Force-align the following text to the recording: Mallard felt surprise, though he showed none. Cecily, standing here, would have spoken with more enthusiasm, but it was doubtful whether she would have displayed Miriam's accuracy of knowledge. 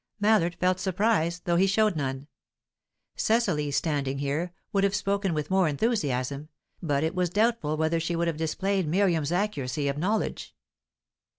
Mallard 0.19 0.55
felt 0.59 0.79
surprise, 0.79 1.41
though 1.41 1.57
he 1.57 1.67
showed 1.67 1.95
none. 1.95 2.25
Cecily, 3.15 3.69
standing 3.69 4.17
here, 4.17 4.51
would 4.73 4.83
have 4.83 4.95
spoken 4.95 5.31
with 5.35 5.51
more 5.51 5.67
enthusiasm, 5.67 6.49
but 6.81 7.03
it 7.03 7.13
was 7.13 7.29
doubtful 7.29 7.77
whether 7.77 7.99
she 7.99 8.15
would 8.15 8.25
have 8.25 8.35
displayed 8.35 8.87
Miriam's 8.87 9.31
accuracy 9.31 9.87
of 9.87 9.99
knowledge. 9.99 10.55